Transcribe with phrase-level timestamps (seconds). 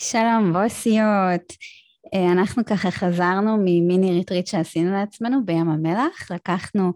[0.00, 1.52] שלום בוסיות.
[2.14, 6.92] אה, אנחנו ככה חזרנו ממיני retreat שעשינו לעצמנו בים המלח, לקחנו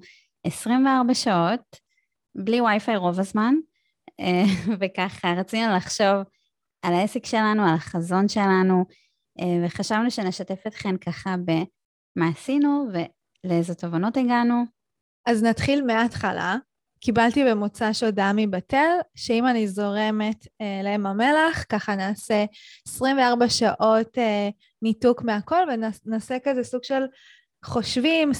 [0.46, 1.76] 24 שעות,
[2.34, 3.54] בלי וי-פיי רוב הזמן,
[4.20, 4.42] אה,
[4.80, 6.16] וככה רצינו לחשוב
[6.82, 8.84] על העסק שלנו, על החזון שלנו,
[9.40, 12.86] אה, וחשבנו שנשתף אתכם ככה במה עשינו
[13.44, 14.64] ולאיזה תובנות הגענו.
[15.26, 16.56] אז נתחיל מההתחלה.
[17.04, 22.44] קיבלתי במוצ"ש הודעה מבתל, שאם אני זורמת אה, לים המלח, ככה נעשה
[22.88, 24.48] 24 שעות אה,
[24.82, 27.02] ניתוק מהכל ונעשה כזה סוג של
[27.64, 28.30] חושבים,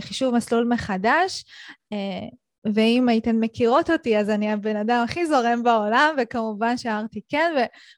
[0.00, 1.44] חישוב מסלול מחדש.
[1.92, 2.28] אה,
[2.74, 7.52] ואם הייתן מכירות אותי, אז אני הבן אדם הכי זורם בעולם, וכמובן שאמרתי כן,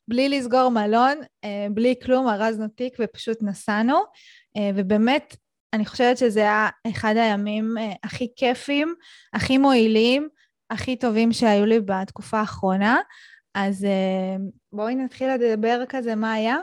[0.09, 3.99] ובלי לסגור מלון, אה, בלי כלום, ארזנו תיק ופשוט נסענו.
[4.57, 5.37] אה, ובאמת,
[5.73, 8.95] אני חושבת שזה היה אחד הימים אה, הכי כיפים,
[9.33, 10.29] הכי מועילים,
[10.71, 13.01] הכי טובים שהיו לי בתקופה האחרונה.
[13.55, 14.37] אז אה,
[14.73, 16.57] בואי נתחיל לדבר כזה מה היה.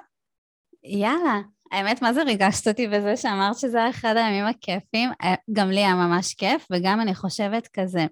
[0.83, 1.39] יאללה.
[1.71, 5.09] האמת, מה זה ריגשת אותי בזה שאמרת שזה היה אחד הימים הכיפים?
[5.23, 8.05] אה, גם לי היה ממש כיף, וגם אני חושבת כזה,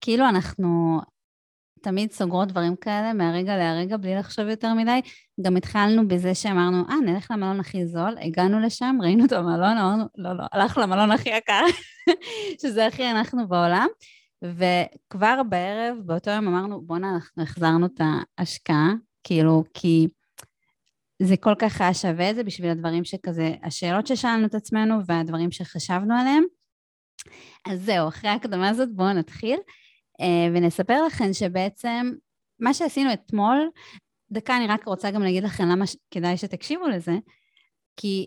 [0.00, 1.00] כאילו אנחנו
[1.86, 5.00] תמיד סוגרות דברים כאלה מהרגע להרגע בלי לחשוב יותר מדי.
[5.40, 10.04] גם התחלנו בזה שאמרנו, אה, נלך למלון הכי זול, הגענו לשם, ראינו את המלון, אמרנו,
[10.16, 11.62] לא, לא, הלכנו למלון הכי יקר,
[12.62, 13.86] שזה הכי אנחנו בעולם.
[14.44, 18.00] וכבר בערב, באותו יום אמרנו, בואנה, אנחנו החזרנו את
[18.38, 18.92] ההשקעה,
[19.24, 20.08] כאילו, כי
[21.22, 25.52] זה כל כך היה שווה את זה בשביל הדברים שכזה, השאלות ששאלנו את עצמנו והדברים
[25.52, 26.44] שחשבנו עליהם.
[27.66, 29.58] אז זהו, אחרי ההקדמה הזאת בואו נתחיל.
[30.20, 32.12] אה, ונספר לכם שבעצם
[32.60, 33.70] מה שעשינו אתמול,
[34.30, 37.12] דקה אני רק רוצה גם להגיד לכם למה כדאי שתקשיבו לזה,
[37.96, 38.26] כי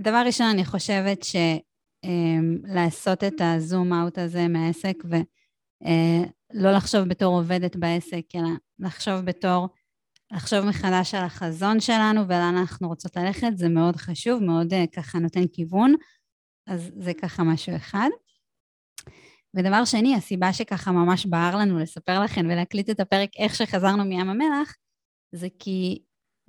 [0.00, 7.36] דבר ראשון אני חושבת שלעשות אמ, את הזום אאוט הזה מהעסק ולא אה, לחשוב בתור
[7.36, 8.48] עובדת בעסק, אלא
[8.78, 9.68] לחשוב בתור,
[10.32, 15.18] לחשוב מחדש על החזון שלנו ולאן אנחנו רוצות ללכת, זה מאוד חשוב, מאוד אה, ככה
[15.18, 15.94] נותן כיוון,
[16.66, 18.08] אז זה ככה משהו אחד.
[19.54, 24.30] ודבר שני, הסיבה שככה ממש בער לנו לספר לכם ולהקליט את הפרק איך שחזרנו מים
[24.30, 24.76] המלח,
[25.32, 26.02] זה כי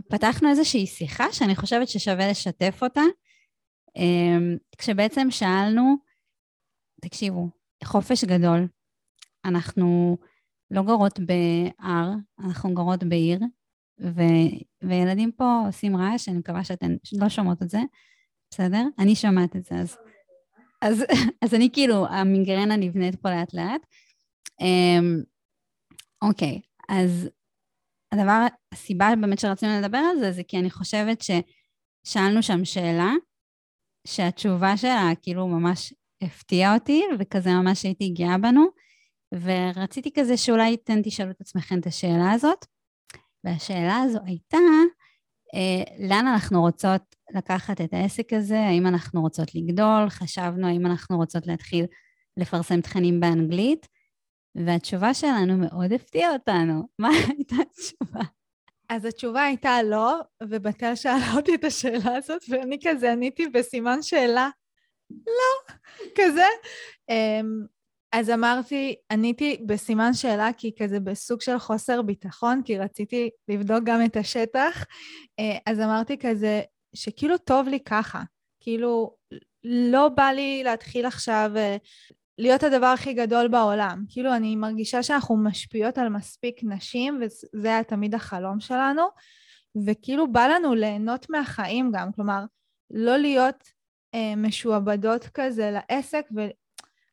[0.10, 3.02] פתחנו איזושהי שיחה שאני חושבת ששווה לשתף אותה,
[3.96, 5.96] אמ, כשבעצם שאלנו,
[7.02, 7.50] תקשיבו,
[7.84, 8.68] חופש גדול,
[9.46, 10.18] אנחנו
[10.72, 13.40] לא גרות בהר, אנחנו גרות בעיר,
[14.02, 14.22] ו,
[14.84, 17.80] וילדים פה עושים רעש, אני מקווה שאתן לא שומעות את זה,
[18.54, 18.84] בסדר?
[19.00, 19.98] אני שומעת את זה, אז
[21.44, 23.82] אז, אני כאילו, המיגרנה נבנית פה לאט לאט.
[24.62, 25.26] Um,
[26.22, 27.30] אוקיי, אז
[28.12, 33.12] הדבר, הסיבה באמת שרצינו לדבר על זה, זה כי אני חושבת ששאלנו שם שאלה,
[34.08, 35.94] שהתשובה שלה כאילו ממש
[36.24, 38.66] הפתיעה אותי, וכזה ממש הייתי גאה בנו,
[39.34, 42.66] ורציתי כזה שאולי אתן תשאלו את עצמכם את השאלה הזאת.
[43.44, 44.58] והשאלה הזו הייתה,
[46.00, 48.60] לאן אנחנו רוצות לקחת את העסק הזה?
[48.60, 50.10] האם אנחנו רוצות לגדול?
[50.10, 51.86] חשבנו האם אנחנו רוצות להתחיל
[52.38, 53.88] לפרסם תכנים באנגלית?
[54.56, 56.88] והתשובה שלנו מאוד הפתיעה אותנו.
[57.00, 58.22] מה הייתה התשובה?
[58.90, 64.50] אז התשובה הייתה לא, ובתל שאלה אותי את השאלה הזאת, ואני כזה עניתי בסימן שאלה,
[65.12, 65.76] לא,
[66.16, 66.46] כזה.
[68.12, 74.06] אז אמרתי, עניתי בסימן שאלה, כי כזה בסוג של חוסר ביטחון, כי רציתי לבדוק גם
[74.06, 74.86] את השטח.
[75.40, 76.62] אה, אז אמרתי כזה,
[76.96, 78.24] שכאילו טוב לי ככה.
[78.60, 79.16] כאילו,
[79.64, 81.78] לא בא לי להתחיל עכשיו אה,
[82.38, 84.04] להיות הדבר הכי גדול בעולם.
[84.10, 89.04] כאילו, אני מרגישה שאנחנו משפיעות על מספיק נשים, וזה היה תמיד החלום שלנו,
[89.86, 92.12] וכאילו בא לנו ליהנות מהחיים גם.
[92.12, 92.44] כלומר,
[92.92, 93.72] לא להיות
[94.16, 96.26] אה, משועבדות כזה לעסק,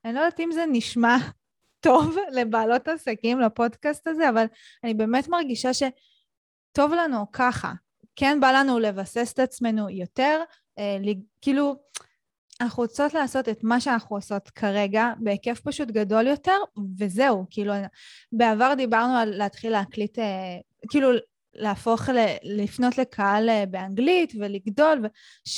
[0.04, 1.16] אני לא יודעת אם זה נשמע
[1.80, 4.46] טוב לבעלות עסקים, לפודקאסט הזה, אבל
[4.84, 7.72] אני באמת מרגישה שטוב לנו ככה.
[8.16, 10.42] כן בא לנו לבסס את עצמנו יותר,
[10.78, 10.96] אה,
[11.40, 11.76] כאילו,
[12.60, 16.56] אנחנו רוצות לעשות את מה שאנחנו עושות כרגע בהיקף פשוט גדול יותר,
[16.98, 17.72] וזהו, כאילו,
[18.32, 20.58] בעבר דיברנו על להתחיל להקליט, אה,
[20.90, 21.10] כאילו,
[21.54, 25.02] להפוך, ל, לפנות לקהל אה, באנגלית ולגדול,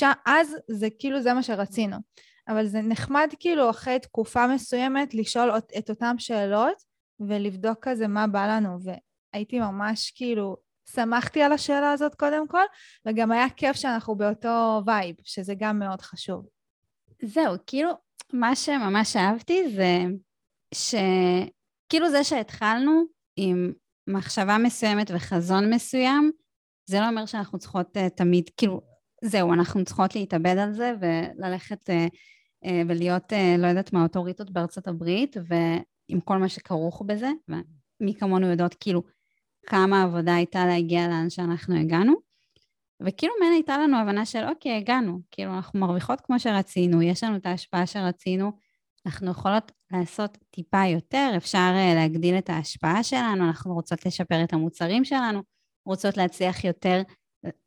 [0.01, 1.97] ואז זה כאילו זה מה שרצינו.
[2.47, 6.83] אבל זה נחמד כאילו אחרי תקופה מסוימת לשאול את אותן שאלות
[7.19, 10.57] ולבדוק כזה מה בא לנו, והייתי ממש כאילו,
[10.95, 12.63] שמחתי על השאלה הזאת קודם כל,
[13.05, 16.45] וגם היה כיף שאנחנו באותו וייב, שזה גם מאוד חשוב.
[17.23, 17.91] זהו, כאילו,
[18.33, 19.97] מה שממש אהבתי זה
[20.73, 23.03] שכאילו זה שהתחלנו
[23.35, 23.73] עם
[24.07, 26.31] מחשבה מסוימת וחזון מסוים,
[26.85, 28.81] זה לא אומר שאנחנו צריכות uh, תמיד, כאילו,
[29.21, 31.93] זהו, אנחנו צריכות להתאבד על זה וללכת uh,
[32.65, 38.13] uh, ולהיות, uh, לא יודעת מה, אוטוריטות בארצות הברית, ועם כל מה שכרוך בזה, ומי
[38.13, 39.03] כמונו יודעות, כאילו,
[39.65, 42.13] כמה עבודה הייתה להגיע לאן שאנחנו הגענו.
[43.05, 47.35] וכאילו מעין הייתה לנו הבנה של אוקיי, הגענו, כאילו אנחנו מרוויחות כמו שרצינו, יש לנו
[47.35, 48.51] את ההשפעה שרצינו,
[49.05, 55.05] אנחנו יכולות לעשות טיפה יותר, אפשר להגדיל את ההשפעה שלנו, אנחנו רוצות לשפר את המוצרים
[55.05, 55.41] שלנו,
[55.85, 57.01] רוצות להצליח יותר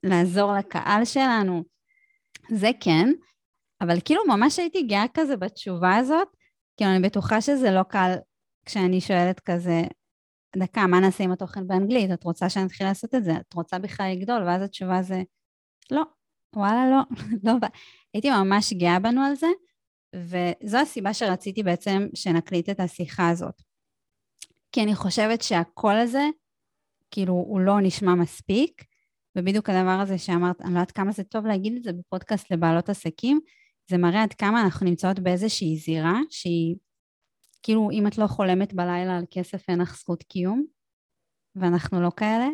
[0.02, 1.64] לעזור לקהל שלנו,
[2.50, 3.08] זה כן,
[3.80, 6.28] אבל כאילו ממש הייתי גאה כזה בתשובה הזאת,
[6.76, 8.14] כאילו אני בטוחה שזה לא קל
[8.66, 9.82] כשאני שואלת כזה,
[10.56, 12.10] דקה, מה נעשה עם התוכן באנגלית?
[12.12, 13.32] את רוצה שאני אתחיל לעשות את זה?
[13.32, 14.42] את רוצה בכלל לגדול?
[14.42, 15.22] ואז התשובה זה,
[15.90, 16.02] לא,
[16.56, 17.02] וואלה, לא,
[17.52, 17.52] לא.
[18.14, 19.46] הייתי ממש גאה בנו על זה,
[20.16, 23.62] וזו הסיבה שרציתי בעצם שנקליט את השיחה הזאת.
[24.72, 26.24] כי אני חושבת שהקול הזה,
[27.10, 28.84] כאילו, הוא לא נשמע מספיק,
[29.36, 32.88] ובדיוק הדבר הזה שאמרת, אני לא יודעת כמה זה טוב להגיד את זה בפודקאסט לבעלות
[32.88, 33.40] עסקים,
[33.90, 36.76] זה מראה עד כמה אנחנו נמצאות באיזושהי זירה שהיא,
[37.62, 40.64] כאילו, אם את לא חולמת בלילה על כסף, אין לך זכות קיום,
[41.56, 42.48] ואנחנו לא כאלה,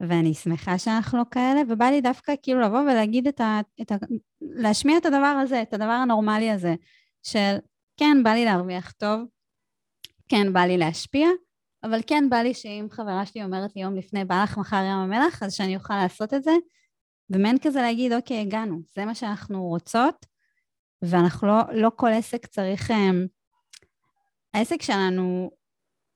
[0.00, 3.60] ואני שמחה שאנחנו לא כאלה, ובא לי דווקא כאילו לבוא ולהגיד את ה...
[3.82, 3.96] את ה
[4.40, 6.74] להשמיע את הדבר הזה, את הדבר הנורמלי הזה,
[7.22, 7.56] של
[7.96, 9.20] כן, בא לי להרוויח טוב,
[10.28, 11.28] כן, בא לי להשפיע,
[11.82, 14.96] אבל כן בא לי שאם חברה שלי אומרת לי יום לפני, בא לך מחר ים
[14.96, 16.52] המלח, אז שאני אוכל לעשות את זה,
[17.30, 20.26] ומעין כזה להגיד, אוקיי, הגענו, זה מה שאנחנו רוצות,
[21.02, 22.90] ואנחנו לא, לא כל עסק צריך...
[22.90, 23.26] אמ,
[24.54, 25.50] העסק שלנו,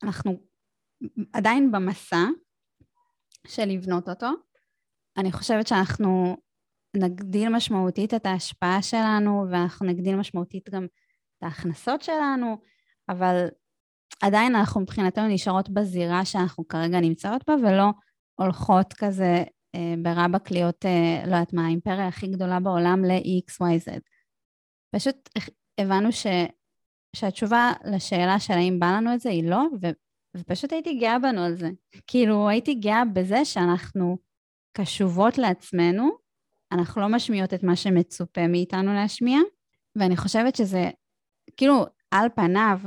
[0.02, 0.40] אנחנו
[1.32, 2.24] עדיין במסע
[3.46, 4.26] של לבנות אותו.
[5.16, 6.36] אני חושבת שאנחנו
[6.96, 12.56] נגדיל משמעותית את ההשפעה שלנו, ואנחנו נגדיל משמעותית גם את ההכנסות שלנו,
[13.08, 13.48] אבל
[14.22, 17.90] עדיין אנחנו מבחינתנו נשארות בזירה שאנחנו כרגע נמצאות בה, ולא
[18.34, 19.44] הולכות כזה
[19.74, 24.00] אה, ברבק להיות, אה, לא יודעת מה, האימפריה הכי גדולה בעולם ל-XYZ.
[24.94, 25.28] פשוט
[25.78, 26.26] הבנו ש,
[27.16, 29.86] שהתשובה לשאלה של האם בא לנו את זה היא לא, ו,
[30.36, 31.70] ופשוט הייתי גאה בנו על זה.
[32.06, 34.18] כאילו, הייתי גאה בזה שאנחנו
[34.72, 36.10] קשובות לעצמנו,
[36.72, 39.38] אנחנו לא משמיעות את מה שמצופה מאיתנו להשמיע,
[39.96, 40.90] ואני חושבת שזה,
[41.56, 42.78] כאילו, על פניו,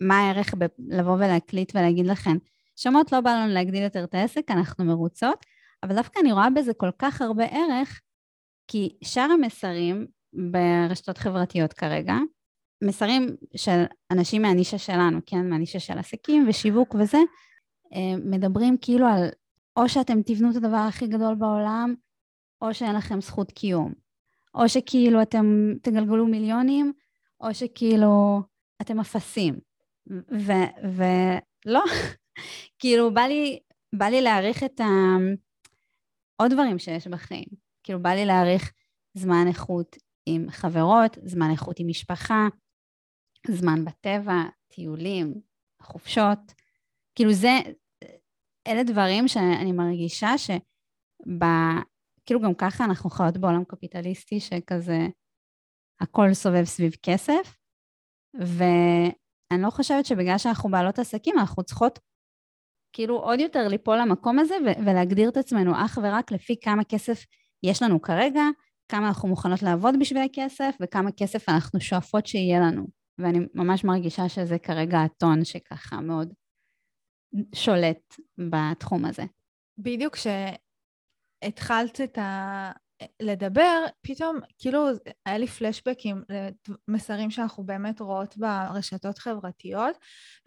[0.00, 0.54] מה הערך
[0.88, 2.36] לבוא ולהקליט ולהגיד לכם,
[2.76, 5.46] שמות לא בא לנו להגדיל יותר את העסק, אנחנו מרוצות,
[5.82, 8.00] אבל דווקא אני רואה בזה כל כך הרבה ערך,
[8.68, 12.14] כי שאר המסרים ברשתות חברתיות כרגע,
[12.84, 17.18] מסרים של אנשים מהנישה שלנו, כן, מהנישה של עסקים ושיווק וזה,
[17.94, 19.28] אה, מדברים כאילו על
[19.76, 21.94] או שאתם תבנו את הדבר הכי גדול בעולם,
[22.62, 23.92] או שאין לכם זכות קיום.
[24.54, 26.92] או שכאילו אתם תגלגלו מיליונים,
[27.40, 28.42] או שכאילו
[28.80, 29.58] אתם אפסים.
[30.96, 31.84] ולא,
[32.78, 33.58] כאילו בא לי,
[33.94, 34.84] בא לי להעריך את ה...
[36.36, 37.46] עוד דברים שיש בחיים.
[37.82, 38.72] כאילו בא לי להעריך
[39.14, 42.48] זמן איכות עם חברות, זמן איכות עם משפחה,
[43.48, 45.34] זמן בטבע, טיולים,
[45.82, 46.38] חופשות.
[47.14, 47.50] כאילו זה,
[48.66, 50.58] אלה דברים שאני מרגישה שב...
[52.26, 54.98] כאילו גם ככה אנחנו חיות בעולם קפיטליסטי שכזה
[56.00, 57.58] הכל סובב סביב כסף,
[59.50, 61.98] ואני לא חושבת שבגלל שאנחנו בעלות עסקים אנחנו צריכות
[62.92, 64.54] כאילו עוד יותר ליפול למקום הזה
[64.86, 67.24] ולהגדיר את עצמנו אך ורק לפי כמה כסף
[67.62, 68.42] יש לנו כרגע,
[68.88, 72.86] כמה אנחנו מוכנות לעבוד בשביל הכסף וכמה כסף אנחנו שואפות שיהיה לנו.
[73.18, 76.34] ואני ממש מרגישה שזה כרגע הטון שככה מאוד
[77.54, 78.14] שולט
[78.50, 79.22] בתחום הזה.
[79.78, 82.72] בדיוק כשהתחלת את ה...
[83.22, 84.86] לדבר, פתאום כאילו
[85.26, 86.22] היה לי פלשבקים
[86.88, 89.96] למסרים שאנחנו באמת רואות ברשתות חברתיות,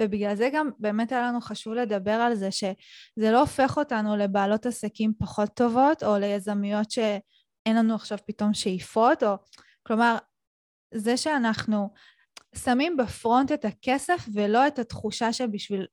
[0.02, 4.66] ובגלל זה גם באמת היה לנו חשוב לדבר על זה, שזה לא הופך אותנו לבעלות
[4.66, 9.36] עסקים פחות טובות, או ליזמיות שאין לנו עכשיו פתאום שאיפות, או
[9.88, 10.18] כלומר,
[10.94, 11.90] זה שאנחנו
[12.56, 15.86] שמים בפרונט את הכסף ולא את התחושה שבשביל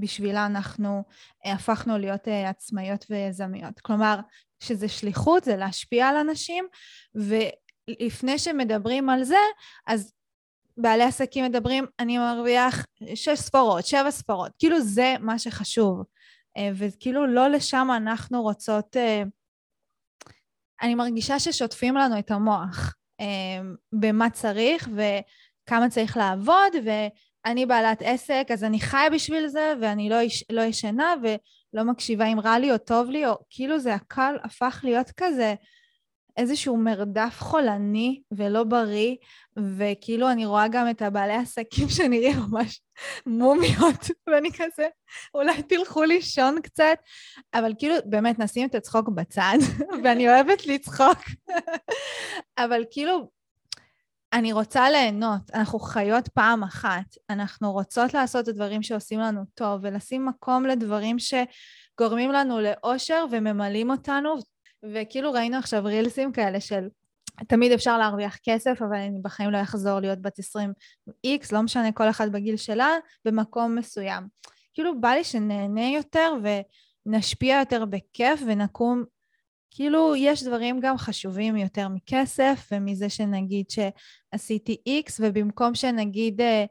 [0.00, 1.02] בשבילה אנחנו
[1.46, 3.80] אה, הפכנו להיות אה, עצמאיות ויזמיות.
[3.80, 4.20] כלומר,
[4.62, 6.66] שזה שליחות, זה להשפיע על אנשים,
[7.14, 9.38] ולפני שמדברים על זה,
[9.86, 10.12] אז
[10.76, 16.02] בעלי עסקים מדברים, אני מרוויח שש ספרות, שבע ספרות, כאילו זה מה שחשוב.
[16.56, 18.96] אה, וכאילו לא לשם אנחנו רוצות...
[20.82, 22.94] אני מרגישה ששוטפים לנו את המוח
[23.92, 26.90] במה צריך וכמה צריך לעבוד, ו...
[27.44, 32.26] אני בעלת עסק, אז אני חיה בשביל זה, ואני לא, יש, לא ישנה ולא מקשיבה
[32.26, 35.54] אם רע לי או טוב לי, או כאילו זה הכל הפך להיות כזה
[36.36, 39.16] איזשהו מרדף חולני ולא בריא,
[39.76, 42.80] וכאילו אני רואה גם את הבעלי עסקים שנראים ממש
[43.26, 44.88] מומיות, ואני כזה,
[45.34, 46.98] אולי תלכו לישון קצת,
[47.54, 49.58] אבל כאילו באמת נשים את הצחוק בצד,
[50.04, 51.18] ואני אוהבת לצחוק,
[52.58, 53.30] אבל כאילו
[54.32, 59.80] אני רוצה ליהנות, אנחנו חיות פעם אחת, אנחנו רוצות לעשות את הדברים שעושים לנו טוב
[59.82, 61.34] ולשים מקום לדברים ש...
[62.00, 64.34] גורמים לנו לאושר וממלאים אותנו,
[64.94, 66.88] וכאילו ראינו עכשיו רילסים כאלה של
[67.48, 70.72] תמיד אפשר להרוויח כסף, אבל אני בחיים לא אחזור להיות בת 20
[71.24, 72.88] איקס, לא משנה, כל אחד בגיל שלה,
[73.24, 74.26] במקום מסוים.
[74.74, 76.32] כאילו בא לי שנהנה יותר
[77.06, 79.04] ונשפיע יותר בכיף ונקום,
[79.70, 86.64] כאילו יש דברים גם חשובים יותר מכסף ומזה שנגיד שעשיתי איקס, ובמקום שנגיד אה,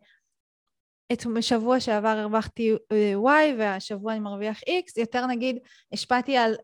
[1.13, 2.71] את שבוע שעבר הרווחתי
[3.15, 5.57] וואי והשבוע אני מרוויח איקס, יותר נגיד
[5.93, 6.55] השפעתי על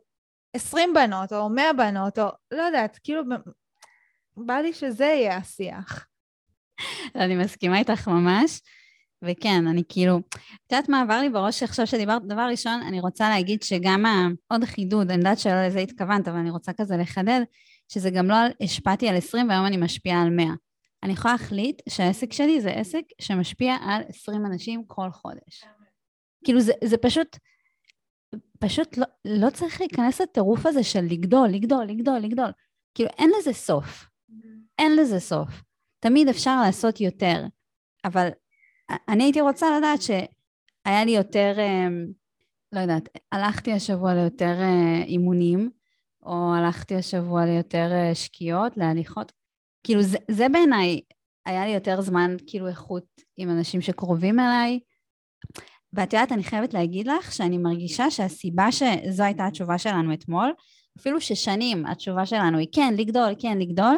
[0.55, 3.23] 20 בנות או 100 בנות או לא יודעת, כאילו
[4.37, 6.07] בא לי שזה יהיה השיח.
[7.15, 8.61] אני מסכימה איתך ממש.
[9.21, 12.21] וכן, אני כאילו, את יודעת מה עבר לי בראש עכשיו שדיברת?
[12.27, 14.05] דבר ראשון, אני רוצה להגיד שגם.
[14.47, 17.41] עוד חידוד, אני יודעת שלא לזה התכוונת, אבל אני רוצה כזה לחדד,
[17.87, 20.45] שזה גם לא השפעתי על 20 והיום אני משפיעה על 100.
[21.03, 25.63] אני יכולה להחליט שהעסק שלי זה עסק שמשפיע על 20 אנשים כל חודש.
[26.43, 27.37] כאילו זה, זה פשוט,
[28.59, 32.51] פשוט לא, לא צריך להיכנס לטירוף הזה של לגדול, לגדול, לגדול, לגדול.
[32.93, 34.05] כאילו אין לזה סוף.
[34.79, 35.49] אין לזה סוף.
[35.99, 37.45] תמיד אפשר לעשות יותר,
[38.05, 38.29] אבל
[38.89, 42.05] אני הייתי רוצה לדעת שהיה לי יותר, אמ,
[42.71, 45.69] לא יודעת, הלכתי השבוע ליותר אה, אימונים,
[46.23, 49.31] או הלכתי השבוע ליותר אה, שקיעות, להליכות.
[49.83, 51.01] כאילו זה, זה בעיניי,
[51.45, 53.05] היה לי יותר זמן, כאילו איכות
[53.37, 54.79] עם אנשים שקרובים אליי.
[55.93, 60.53] ואת יודעת, אני חייבת להגיד לך שאני מרגישה שהסיבה שזו הייתה התשובה שלנו אתמול,
[60.99, 63.95] אפילו ששנים התשובה שלנו היא כן, לגדול, כן, לגדול,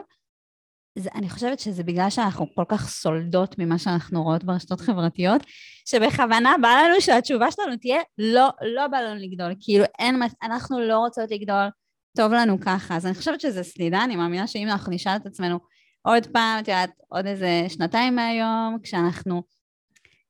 [0.98, 5.42] זה, אני חושבת שזה בגלל שאנחנו כל כך סולדות ממה שאנחנו רואות ברשתות חברתיות,
[5.86, 9.56] שבכוונה בא לנו שהתשובה שלנו תהיה לא, לא בא לנו לגדול.
[9.60, 11.70] כאילו אין, אנחנו לא רוצות לגדול,
[12.18, 12.96] טוב לנו ככה.
[12.96, 15.60] אז אני חושבת שזה סלידה, אני מאמינה שאם אנחנו נשאל את עצמנו
[16.02, 19.44] עוד פעם, את יודעת, עוד איזה שנתיים מהיום, כשאנחנו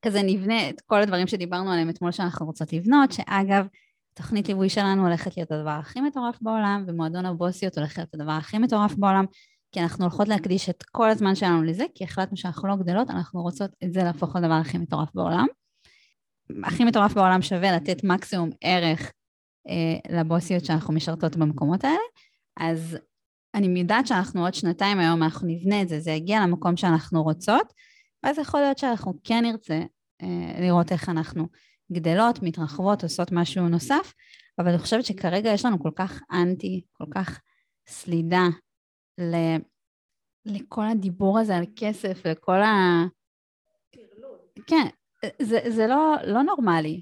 [0.05, 3.67] כזה נבנה את כל הדברים שדיברנו עליהם אתמול שאנחנו רוצות לבנות, שאגב,
[4.13, 8.57] תוכנית ליווי שלנו הולכת להיות הדבר הכי מטורף בעולם, ומועדון הבוסיות הולך להיות הדבר הכי
[8.57, 9.25] מטורף בעולם.
[9.71, 13.41] כי אנחנו הולכות להקדיש את כל הזמן שלנו לזה, כי החלטנו שאנחנו לא גדלות, אנחנו
[13.41, 15.47] רוצות את זה להפוך לדבר הכי מטורף בעולם.
[16.63, 19.11] הכי מטורף בעולם שווה לתת מקסימום ערך
[19.69, 21.97] אה, לבוסיות שאנחנו משרתות במקומות האלה,
[22.59, 22.97] אז
[23.55, 27.73] אני יודעת שאנחנו עוד שנתיים היום, אנחנו נבנה את זה, זה יגיע למקום שאנחנו רוצות,
[28.23, 29.81] ואז יכול להיות שאנחנו כן נרצה
[30.21, 31.47] אה, לראות איך אנחנו
[31.91, 34.13] גדלות, מתרחבות, עושות משהו נוסף,
[34.59, 37.39] אבל אני חושבת שכרגע יש לנו כל כך אנטי, כל כך
[37.87, 38.47] סלידה
[39.17, 39.35] ל...
[40.45, 43.03] לכל הדיבור הזה על כסף, לכל ה...
[44.67, 44.87] כן,
[45.41, 47.01] זה, זה לא, לא נורמלי.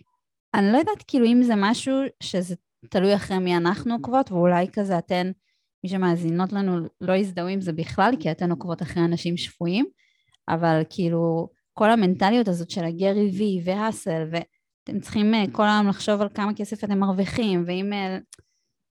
[0.54, 2.56] אני לא יודעת כאילו אם זה משהו שזה
[2.90, 5.32] תלוי אחרי מי אנחנו עוקבות, ואולי כזה אתן,
[5.84, 9.86] מי שמאזינות לנו לא יזדהו עם זה בכלל, כי אתן עוקבות אחרי אנשים שפויים,
[10.50, 16.22] אבל כאילו כל המנטליות הזאת של הגרי וי והאסל, ואתם צריכים אה, כל היום לחשוב
[16.22, 17.94] על כמה כסף אתם מרוויחים, ואם...
[17.94, 18.18] אה,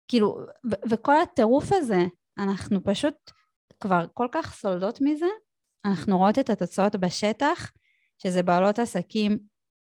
[0.07, 0.37] כאילו,
[0.71, 2.05] ו- וכל הטירוף הזה,
[2.37, 3.15] אנחנו פשוט
[3.79, 5.25] כבר כל כך סולדות מזה,
[5.85, 7.71] אנחנו רואות את התוצאות בשטח,
[8.17, 9.39] שזה בעלות עסקים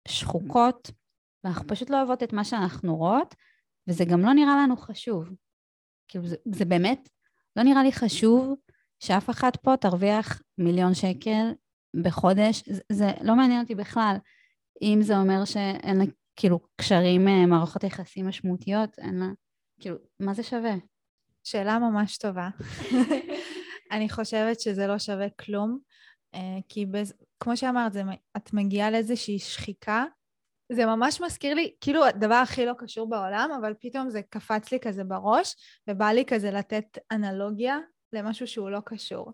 [0.08, 0.91] שחוקות,
[1.44, 3.36] ואנחנו פשוט לא אוהבות את מה שאנחנו רואות,
[3.88, 5.29] וזה גם לא נראה לנו חשוב.
[6.08, 7.10] כאילו, זה, זה באמת
[7.56, 8.56] לא נראה לי חשוב
[9.00, 11.53] שאף אחת פה תרוויח מיליון שקל
[12.03, 14.15] בחודש, זה, זה לא מעניין אותי בכלל.
[14.82, 19.27] אם זה אומר שאין לה, כאילו, קשרים, אה, מערכות יחסים משמעותיות, אין לה,
[19.82, 20.74] כאילו, מה זה שווה?
[21.50, 22.50] שאלה ממש טובה.
[23.91, 25.79] אני חושבת שזה לא שווה כלום,
[26.36, 27.13] אה, כי בז...
[27.39, 28.03] כמו שאמרת, זה...
[28.38, 30.06] את מגיעה לאיזושהי שחיקה.
[30.72, 34.79] זה ממש מזכיר לי, כאילו הדבר הכי לא קשור בעולם, אבל פתאום זה קפץ לי
[34.79, 35.56] כזה בראש,
[35.89, 37.77] ובא לי כזה לתת אנלוגיה
[38.13, 39.34] למשהו שהוא לא קשור.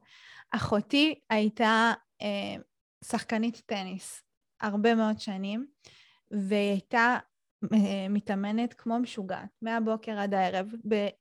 [0.52, 2.56] אחותי הייתה אה,
[3.06, 4.22] שחקנית טניס
[4.62, 5.68] הרבה מאוד שנים,
[6.32, 7.18] והיא הייתה
[8.10, 10.68] מתאמנת כמו משוגעת, מהבוקר עד הערב,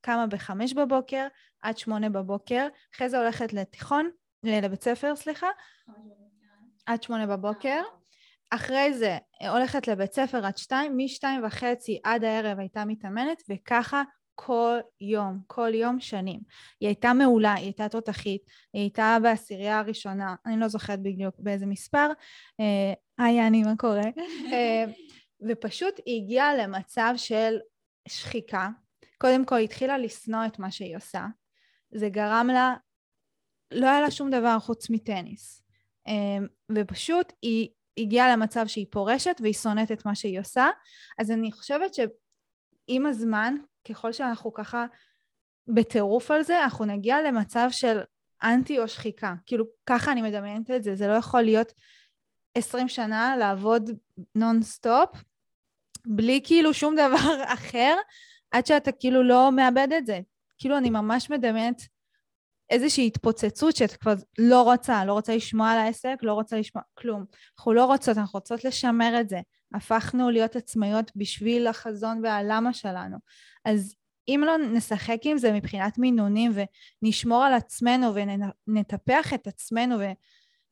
[0.00, 1.26] קמה בחמש בבוקר
[1.62, 4.10] עד שמונה בבוקר, אחרי זה הולכת לתיכון,
[4.42, 5.48] לבית ספר, סליחה,
[6.86, 7.82] עד שמונה בבוקר,
[8.50, 14.02] אחרי זה הולכת לבית ספר עד שתיים, משתיים וחצי עד הערב הייתה מתאמנת, וככה
[14.34, 16.40] כל יום, כל יום שנים.
[16.80, 21.66] היא הייתה מעולה, היא הייתה תותחית, היא הייתה בעשירייה הראשונה, אני לא זוכרת בדיוק באיזה
[21.66, 22.08] מספר,
[22.60, 24.02] אה, היי אני, מה קורה?
[25.48, 27.58] ופשוט היא הגיעה למצב של
[28.08, 28.68] שחיקה.
[29.18, 31.26] קודם כל היא התחילה לשנוא את מה שהיא עושה.
[31.90, 32.74] זה גרם לה,
[33.70, 35.62] לא היה לה שום דבר חוץ מטניס.
[36.06, 40.66] אמ, ופשוט היא הגיעה למצב שהיא פורשת והיא שונאת את מה שהיא עושה.
[41.18, 43.54] אז אני חושבת שעם הזמן,
[43.88, 44.86] ככל שאנחנו ככה
[45.68, 48.00] בטירוף על זה, אנחנו נגיע למצב של
[48.42, 49.34] אנטי או שחיקה.
[49.46, 51.72] כאילו, ככה אני מדמיינת את זה, זה לא יכול להיות
[52.54, 53.90] עשרים שנה לעבוד
[54.34, 55.24] נונסטופ
[56.06, 57.96] בלי כאילו שום דבר אחר,
[58.50, 60.20] עד שאתה כאילו לא מאבד את זה.
[60.58, 61.82] כאילו, אני ממש מדמיינת
[62.70, 67.24] איזושהי התפוצצות שאת כבר לא רוצה, לא רוצה לשמוע על העסק, לא רוצה לשמוע כלום.
[67.58, 69.40] אנחנו לא רוצות, אנחנו רוצות לשמר את זה.
[69.74, 73.16] הפכנו להיות עצמאיות בשביל החזון והלמה שלנו.
[73.64, 73.94] אז
[74.28, 76.52] אם לא נשחק עם זה מבחינת מינונים
[77.02, 78.06] ונשמור על עצמנו
[78.66, 79.96] ונטפח את עצמנו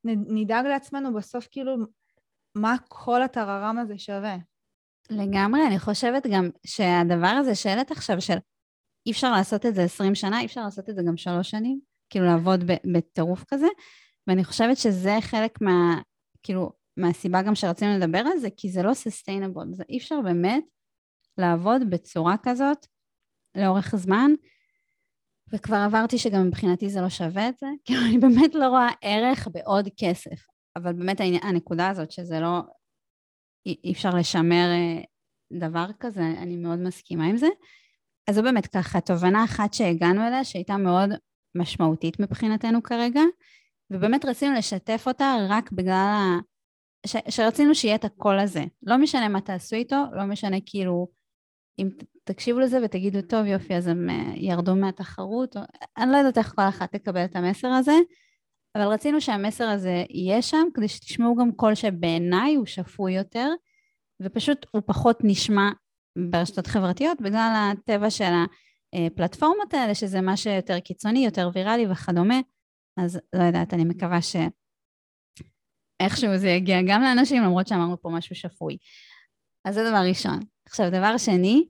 [0.05, 1.77] ונדאג לעצמנו, בסוף כאילו,
[2.55, 4.37] מה כל הטררם הזה שווה?
[5.11, 8.37] לגמרי, אני חושבת גם שהדבר הזה שהעלית עכשיו של
[9.06, 11.80] אי אפשר לעשות את זה 20 שנה, אי אפשר לעשות את זה גם שלוש שנים,
[12.11, 13.66] כאילו לעבוד בטירוף כזה,
[14.26, 16.00] ואני חושבת שזה חלק מה,
[16.42, 20.64] כאילו, מהסיבה גם שרצינו לדבר על זה, כי זה לא sustainable, זה אי אפשר באמת
[21.38, 22.87] לעבוד בצורה כזאת
[23.54, 24.30] לאורך זמן,
[25.52, 29.49] וכבר עברתי שגם מבחינתי זה לא שווה את זה, כאילו אני באמת לא רואה ערך
[29.52, 32.61] בעוד כסף, אבל באמת הנקודה הזאת שזה לא,
[33.66, 35.02] אי אפשר לשמר אה,
[35.59, 37.49] דבר כזה, אני מאוד מסכימה עם זה.
[38.28, 41.11] אז זו באמת ככה תובנה אחת שהגענו אליה, שהייתה מאוד
[41.54, 43.21] משמעותית מבחינתנו כרגע,
[43.90, 46.38] ובאמת רצינו לשתף אותה רק בגלל ה...
[47.07, 47.16] ש...
[47.28, 48.64] שרצינו שיהיה את הקול הזה.
[48.83, 51.09] לא משנה מה תעשו איתו, לא משנה כאילו,
[51.78, 51.88] אם
[52.25, 55.62] תקשיבו לזה ותגידו, טוב יופי, אז הם אה, ירדו מהתחרות, או...
[55.97, 57.95] אני לא יודעת איך כל אחת תקבל את המסר הזה,
[58.75, 63.49] אבל רצינו שהמסר הזה יהיה שם, כדי שתשמעו גם קול שבעיניי הוא שפוי יותר,
[64.23, 65.71] ופשוט הוא פחות נשמע
[66.19, 68.33] ברשתות חברתיות בגלל הטבע של
[68.95, 72.41] הפלטפורמות האלה, שזה מה שיותר קיצוני, יותר ויראלי וכדומה.
[72.97, 74.50] אז לא יודעת, אני מקווה שאיכשהו
[76.37, 78.76] זה יגיע גם לאנשים, למרות שאמרנו פה משהו שפוי.
[79.64, 80.41] אז זה דבר ראשון.
[80.67, 81.67] עכשיו, דבר שני,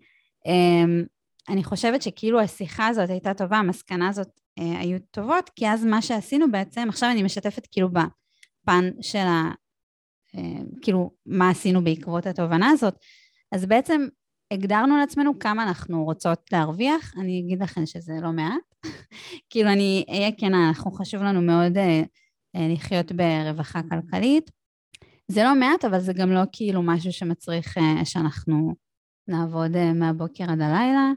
[0.46, 1.04] אמ,
[1.48, 6.50] אני חושבת שכאילו השיחה הזאת הייתה טובה, המסקנה הזאת היו טובות, כי אז מה שעשינו
[6.50, 9.50] בעצם, עכשיו אני משתפת כאילו בפן של ה...
[10.36, 12.94] אה, כאילו, מה עשינו בעקבות התובנה הזאת,
[13.52, 14.06] אז בעצם
[14.52, 18.74] הגדרנו לעצמנו כמה אנחנו רוצות להרוויח, אני אגיד לכם שזה לא מעט.
[19.50, 22.02] כאילו, אני אהיה כנה, אנחנו חשוב לנו מאוד אה,
[22.56, 24.50] אה, לחיות ברווחה כלכלית.
[25.28, 28.74] זה לא מעט, אבל זה גם לא כאילו משהו שמצריך אה, שאנחנו
[29.28, 31.12] נעבוד אה, מהבוקר עד הלילה.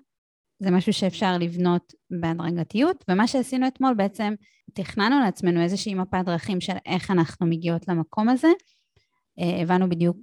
[0.60, 4.34] זה משהו שאפשר לבנות בהדרגתיות, ומה שעשינו אתמול בעצם,
[4.74, 8.48] תכננו לעצמנו איזושהי מפת דרכים של איך אנחנו מגיעות למקום הזה.
[9.40, 10.18] אה, הבנו בדיוק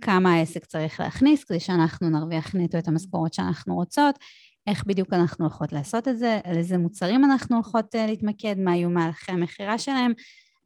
[0.00, 4.18] כמה העסק צריך להכניס כדי שאנחנו נרוויח נטו את המשכורת שאנחנו רוצות,
[4.66, 8.72] איך בדיוק אנחנו הולכות לעשות את זה, על איזה מוצרים אנחנו הולכות אה, להתמקד, מה
[8.72, 10.12] היו מהלכי המכירה שלהם.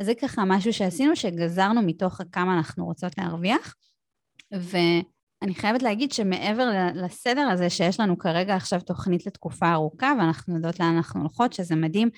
[0.00, 3.74] אז זה ככה משהו שעשינו, שגזרנו מתוך כמה אנחנו רוצות להרוויח.
[5.44, 10.80] ואני חייבת להגיד שמעבר לסדר הזה שיש לנו כרגע עכשיו תוכנית לתקופה ארוכה, ואנחנו יודעות
[10.80, 12.10] לאן אנחנו הולכות, שזה מדהים,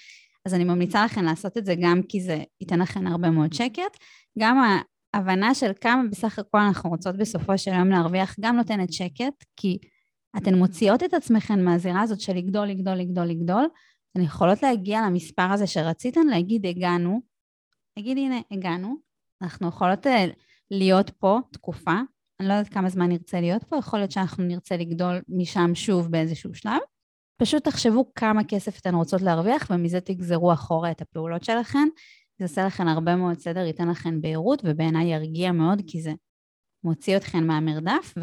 [0.44, 3.96] אז אני ממליצה לכם לעשות את זה גם כי זה ייתן לכם הרבה מאוד שקט.
[4.38, 4.78] גם
[5.14, 9.78] הבנה של כמה בסך הכל אנחנו רוצות בסופו של יום להרוויח גם נותנת שקט, כי
[10.36, 13.66] אתן מוציאות את עצמכן מהזירה הזאת של לגדול, לגדול, לגדול, לגדול,
[14.12, 17.20] אתן יכולות להגיע למספר הזה שרציתן, להגיד הגענו,
[17.96, 18.96] להגיד הנה הגענו,
[19.42, 20.26] אנחנו יכולות אה,
[20.70, 22.00] להיות פה תקופה,
[22.40, 26.11] אני לא יודעת כמה זמן נרצה להיות פה, יכול להיות שאנחנו נרצה לגדול משם שוב
[26.11, 26.81] באיזשהו שלב.
[27.40, 31.88] פשוט תחשבו כמה כסף אתן רוצות להרוויח ומזה תגזרו אחורה את הפעולות שלכן.
[32.38, 36.12] זה עושה לכן הרבה מאוד סדר, ייתן לכן בהירות, ובעיניי ירגיע מאוד, כי זה
[36.85, 38.14] מוציא אתכן מהמרדף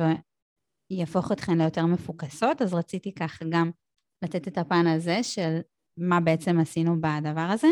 [0.92, 3.72] ויהפוך אתכן ליותר מפוקסות, אז רציתי ככה גם
[4.24, 5.60] לתת את הפן הזה של
[5.98, 7.68] מה בעצם עשינו בדבר הזה.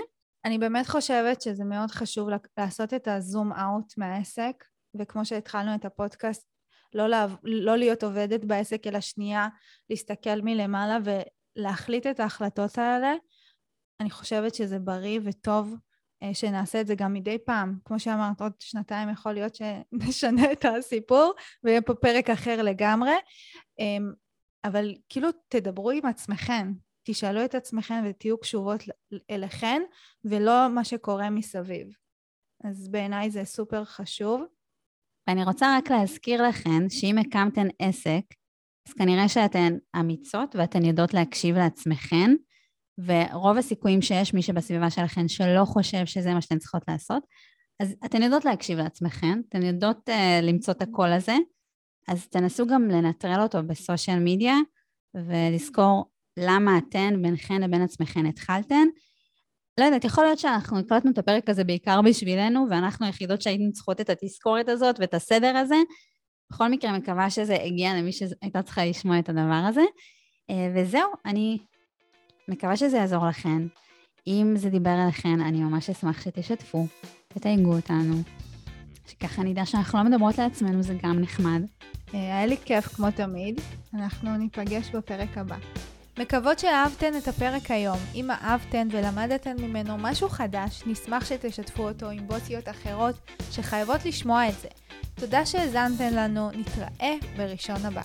[0.45, 2.27] אני באמת חושבת שזה מאוד חשוב
[2.57, 4.63] לעשות את הזום אאוט מהעסק,
[4.99, 6.47] וכמו שהתחלנו את הפודקאסט,
[6.93, 9.47] לא, לה, לא להיות עובדת בעסק, אלא שנייה
[9.89, 13.13] להסתכל מלמעלה ולהחליט את ההחלטות האלה.
[13.99, 15.75] אני חושבת שזה בריא וטוב
[16.23, 17.77] אה, שנעשה את זה גם מדי פעם.
[17.85, 23.13] כמו שאמרת, עוד שנתיים יכול להיות שנשנה את הסיפור ויהיה פה פרק אחר לגמרי.
[23.79, 24.13] אמ,
[24.63, 26.73] אבל כאילו תדברו עם עצמכם,
[27.03, 28.81] תשאלו את עצמכם ותהיו קשובות
[29.29, 29.81] אליכן
[30.25, 31.87] ולא מה שקורה מסביב.
[32.63, 34.43] אז בעיניי זה סופר חשוב.
[35.31, 38.21] ואני רוצה רק להזכיר לכן שאם הקמתן עסק,
[38.87, 42.31] אז כנראה שאתן אמיצות ואתן יודעות להקשיב לעצמכן,
[43.05, 47.23] ורוב הסיכויים שיש מי שבסביבה שלכם שלא חושב שזה מה שאתן צריכות לעשות,
[47.79, 51.35] אז אתן יודעות להקשיב לעצמכן, אתן יודעות uh, למצוא את הקול הזה,
[52.07, 54.55] אז תנסו גם לנטרל אותו בסושיאל מדיה,
[55.15, 56.05] ולזכור
[56.39, 58.87] למה אתן, בינכן לבין עצמכן התחלתן.
[59.79, 64.01] לא יודעת, יכול להיות שאנחנו הקלטנו את הפרק הזה בעיקר בשבילנו, ואנחנו היחידות שהיינו צריכות
[64.01, 65.75] את התזכורת הזאת ואת הסדר הזה.
[66.51, 69.81] בכל מקרה, מקווה שזה הגיע למי שהייתה צריכה לשמוע את הדבר הזה.
[70.49, 71.57] אה, וזהו, אני
[72.47, 73.61] מקווה שזה יעזור לכן.
[74.27, 76.87] אם זה דיבר אליכן, אני ממש אשמח שתשתפו,
[77.27, 78.15] תתייגו אותנו.
[79.07, 81.61] שככה נדע שאנחנו לא מדברות לעצמנו, זה גם נחמד.
[82.13, 83.61] אה, היה לי כיף כמו תמיד.
[83.93, 85.57] אנחנו ניפגש בפרק הבא.
[86.19, 87.97] מקוות שאהבתן את הפרק היום.
[88.15, 93.15] אם אהבתן ולמדתן ממנו משהו חדש, נשמח שתשתפו אותו עם בוסיות אחרות
[93.51, 94.67] שחייבות לשמוע את זה.
[95.15, 98.01] תודה שהאזנתן לנו, נתראה בראשון הבא.